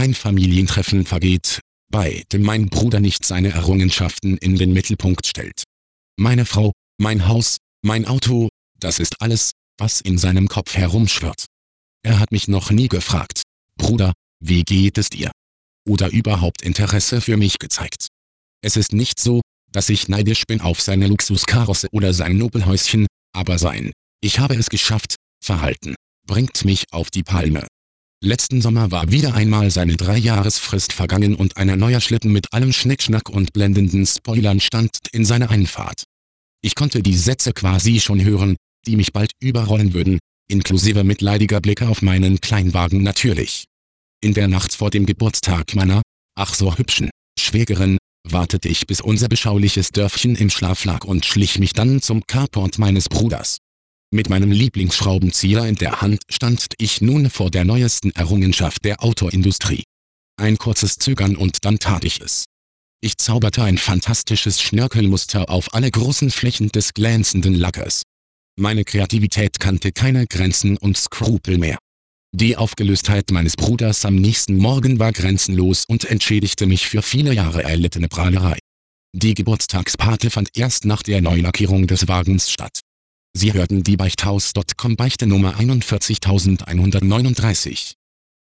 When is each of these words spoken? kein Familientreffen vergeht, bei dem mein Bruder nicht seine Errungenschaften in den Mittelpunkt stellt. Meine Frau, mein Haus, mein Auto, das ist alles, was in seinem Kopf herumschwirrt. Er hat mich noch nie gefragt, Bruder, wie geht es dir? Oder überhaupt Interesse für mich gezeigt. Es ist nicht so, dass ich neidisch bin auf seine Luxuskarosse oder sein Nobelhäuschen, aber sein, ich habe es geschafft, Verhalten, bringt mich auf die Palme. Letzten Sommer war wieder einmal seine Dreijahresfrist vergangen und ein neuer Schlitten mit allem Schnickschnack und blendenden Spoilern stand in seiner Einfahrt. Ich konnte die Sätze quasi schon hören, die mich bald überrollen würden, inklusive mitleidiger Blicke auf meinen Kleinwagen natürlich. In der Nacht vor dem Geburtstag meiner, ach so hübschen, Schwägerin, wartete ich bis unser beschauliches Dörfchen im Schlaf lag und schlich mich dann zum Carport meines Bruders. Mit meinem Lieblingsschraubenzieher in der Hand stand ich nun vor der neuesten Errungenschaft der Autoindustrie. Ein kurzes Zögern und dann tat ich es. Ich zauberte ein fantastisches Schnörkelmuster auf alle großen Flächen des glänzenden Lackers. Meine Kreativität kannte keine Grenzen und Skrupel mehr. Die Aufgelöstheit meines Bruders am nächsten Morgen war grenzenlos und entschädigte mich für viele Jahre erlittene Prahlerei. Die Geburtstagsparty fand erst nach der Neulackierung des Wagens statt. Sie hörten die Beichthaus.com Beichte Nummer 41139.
kein 0.00 0.14
Familientreffen 0.14 1.04
vergeht, 1.04 1.60
bei 1.92 2.24
dem 2.32 2.40
mein 2.40 2.70
Bruder 2.70 3.00
nicht 3.00 3.22
seine 3.26 3.50
Errungenschaften 3.50 4.38
in 4.38 4.56
den 4.56 4.72
Mittelpunkt 4.72 5.26
stellt. 5.26 5.64
Meine 6.16 6.46
Frau, 6.46 6.72
mein 6.98 7.28
Haus, 7.28 7.58
mein 7.82 8.06
Auto, 8.06 8.48
das 8.78 8.98
ist 8.98 9.20
alles, 9.20 9.50
was 9.76 10.00
in 10.00 10.16
seinem 10.16 10.48
Kopf 10.48 10.74
herumschwirrt. 10.74 11.44
Er 12.02 12.18
hat 12.18 12.32
mich 12.32 12.48
noch 12.48 12.70
nie 12.70 12.88
gefragt, 12.88 13.42
Bruder, 13.76 14.14
wie 14.42 14.62
geht 14.62 14.96
es 14.96 15.10
dir? 15.10 15.32
Oder 15.86 16.08
überhaupt 16.08 16.62
Interesse 16.62 17.20
für 17.20 17.36
mich 17.36 17.58
gezeigt. 17.58 18.06
Es 18.62 18.78
ist 18.78 18.94
nicht 18.94 19.20
so, 19.20 19.42
dass 19.70 19.90
ich 19.90 20.08
neidisch 20.08 20.44
bin 20.46 20.62
auf 20.62 20.80
seine 20.80 21.08
Luxuskarosse 21.08 21.88
oder 21.92 22.14
sein 22.14 22.38
Nobelhäuschen, 22.38 23.06
aber 23.34 23.58
sein, 23.58 23.92
ich 24.22 24.38
habe 24.38 24.54
es 24.54 24.70
geschafft, 24.70 25.16
Verhalten, 25.44 25.94
bringt 26.26 26.64
mich 26.64 26.84
auf 26.90 27.10
die 27.10 27.22
Palme. 27.22 27.66
Letzten 28.22 28.60
Sommer 28.60 28.90
war 28.90 29.10
wieder 29.10 29.32
einmal 29.32 29.70
seine 29.70 29.96
Dreijahresfrist 29.96 30.92
vergangen 30.92 31.34
und 31.34 31.56
ein 31.56 31.78
neuer 31.78 32.02
Schlitten 32.02 32.30
mit 32.30 32.52
allem 32.52 32.70
Schnickschnack 32.70 33.30
und 33.30 33.54
blendenden 33.54 34.04
Spoilern 34.04 34.60
stand 34.60 34.90
in 35.12 35.24
seiner 35.24 35.48
Einfahrt. 35.48 36.04
Ich 36.60 36.74
konnte 36.74 37.02
die 37.02 37.16
Sätze 37.16 37.54
quasi 37.54 37.98
schon 37.98 38.22
hören, 38.22 38.56
die 38.86 38.96
mich 38.96 39.14
bald 39.14 39.32
überrollen 39.40 39.94
würden, 39.94 40.18
inklusive 40.50 41.02
mitleidiger 41.02 41.62
Blicke 41.62 41.88
auf 41.88 42.02
meinen 42.02 42.42
Kleinwagen 42.42 43.02
natürlich. 43.02 43.64
In 44.22 44.34
der 44.34 44.48
Nacht 44.48 44.74
vor 44.74 44.90
dem 44.90 45.06
Geburtstag 45.06 45.74
meiner, 45.74 46.02
ach 46.38 46.52
so 46.52 46.76
hübschen, 46.76 47.08
Schwägerin, 47.38 47.96
wartete 48.28 48.68
ich 48.68 48.86
bis 48.86 49.00
unser 49.00 49.28
beschauliches 49.28 49.92
Dörfchen 49.92 50.36
im 50.36 50.50
Schlaf 50.50 50.84
lag 50.84 51.06
und 51.06 51.24
schlich 51.24 51.58
mich 51.58 51.72
dann 51.72 52.02
zum 52.02 52.22
Carport 52.26 52.78
meines 52.78 53.08
Bruders. 53.08 53.56
Mit 54.12 54.28
meinem 54.28 54.50
Lieblingsschraubenzieher 54.50 55.66
in 55.66 55.76
der 55.76 56.00
Hand 56.00 56.22
stand 56.28 56.74
ich 56.78 57.00
nun 57.00 57.30
vor 57.30 57.48
der 57.48 57.64
neuesten 57.64 58.10
Errungenschaft 58.10 58.84
der 58.84 59.04
Autoindustrie. 59.04 59.84
Ein 60.36 60.58
kurzes 60.58 60.96
Zögern 60.96 61.36
und 61.36 61.64
dann 61.64 61.78
tat 61.78 62.04
ich 62.04 62.20
es. 62.20 62.44
Ich 63.00 63.18
zauberte 63.18 63.62
ein 63.62 63.78
fantastisches 63.78 64.60
Schnörkelmuster 64.60 65.48
auf 65.48 65.74
alle 65.74 65.92
großen 65.92 66.32
Flächen 66.32 66.70
des 66.70 66.92
glänzenden 66.92 67.54
Lackers. 67.54 68.02
Meine 68.58 68.84
Kreativität 68.84 69.60
kannte 69.60 69.92
keine 69.92 70.26
Grenzen 70.26 70.76
und 70.76 70.96
Skrupel 70.96 71.58
mehr. 71.58 71.78
Die 72.32 72.56
Aufgelöstheit 72.56 73.30
meines 73.30 73.56
Bruders 73.56 74.04
am 74.04 74.16
nächsten 74.16 74.56
Morgen 74.56 74.98
war 74.98 75.12
grenzenlos 75.12 75.84
und 75.86 76.04
entschädigte 76.04 76.66
mich 76.66 76.88
für 76.88 77.02
viele 77.02 77.32
Jahre 77.32 77.62
erlittene 77.62 78.08
Prahlerei. 78.08 78.58
Die 79.12 79.34
Geburtstagsparty 79.34 80.30
fand 80.30 80.50
erst 80.56 80.84
nach 80.84 81.04
der 81.04 81.20
Neulackierung 81.20 81.86
des 81.86 82.08
Wagens 82.08 82.50
statt. 82.50 82.80
Sie 83.32 83.52
hörten 83.52 83.82
die 83.82 83.96
Beichthaus.com 83.96 84.96
Beichte 84.96 85.26
Nummer 85.26 85.58
41139. 85.58 87.99